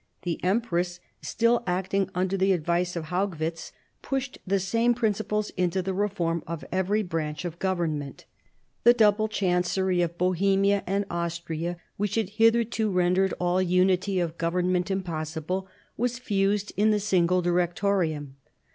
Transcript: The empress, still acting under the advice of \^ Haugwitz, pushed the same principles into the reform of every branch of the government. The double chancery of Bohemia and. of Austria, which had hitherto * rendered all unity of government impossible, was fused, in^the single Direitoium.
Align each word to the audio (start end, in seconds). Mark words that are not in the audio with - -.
The 0.23 0.43
empress, 0.43 0.99
still 1.21 1.61
acting 1.67 2.09
under 2.15 2.35
the 2.35 2.53
advice 2.53 2.95
of 2.95 3.03
\^ 3.05 3.07
Haugwitz, 3.09 3.71
pushed 4.01 4.39
the 4.47 4.59
same 4.59 4.95
principles 4.95 5.51
into 5.51 5.83
the 5.83 5.93
reform 5.93 6.41
of 6.47 6.65
every 6.71 7.03
branch 7.03 7.45
of 7.45 7.51
the 7.53 7.57
government. 7.59 8.25
The 8.83 8.95
double 8.95 9.27
chancery 9.27 10.01
of 10.01 10.17
Bohemia 10.17 10.81
and. 10.87 11.03
of 11.05 11.11
Austria, 11.11 11.77
which 11.97 12.15
had 12.15 12.29
hitherto 12.31 12.89
* 12.91 12.91
rendered 12.91 13.35
all 13.39 13.61
unity 13.61 14.19
of 14.19 14.39
government 14.39 14.89
impossible, 14.89 15.67
was 15.97 16.17
fused, 16.17 16.75
in^the 16.75 16.99
single 16.99 17.43
Direitoium. 17.43 18.29